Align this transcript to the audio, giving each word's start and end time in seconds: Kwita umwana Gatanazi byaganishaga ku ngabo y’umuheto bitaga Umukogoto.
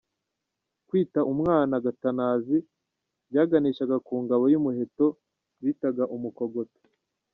Kwita 0.87 1.19
umwana 1.33 1.75
Gatanazi 1.85 2.57
byaganishaga 3.29 3.95
ku 4.07 4.13
ngabo 4.23 4.43
y’umuheto 4.53 5.05
bitaga 5.63 6.03
Umukogoto. 6.17 6.81